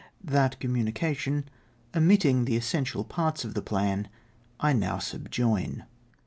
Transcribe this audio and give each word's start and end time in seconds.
That 0.23 0.59
communication, 0.59 1.45
omitting 1.95 2.45
the 2.45 2.57
essential 2.57 3.03
parts 3.03 3.45
of 3.45 3.53
the 3.53 3.61
plan, 3.61 4.09
I 4.59 4.73
now 4.73 4.97
subjoin. 4.97 5.83